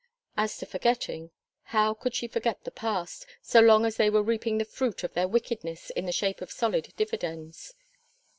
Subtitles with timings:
[0.35, 1.29] As to forgetting
[1.61, 5.13] how could she forget the past, so long as they were reaping the fruit of
[5.13, 7.75] their wickedness in the shape of solid dividends?